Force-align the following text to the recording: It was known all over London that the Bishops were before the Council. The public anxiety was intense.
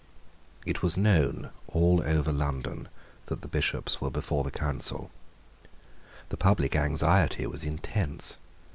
It 0.65 0.81
was 0.81 0.97
known 0.97 1.51
all 1.67 2.01
over 2.03 2.31
London 2.33 2.87
that 3.27 3.41
the 3.41 3.47
Bishops 3.47 4.01
were 4.01 4.09
before 4.09 4.43
the 4.43 4.49
Council. 4.49 5.11
The 6.29 6.37
public 6.37 6.75
anxiety 6.75 7.45
was 7.45 7.63
intense. 7.63 8.37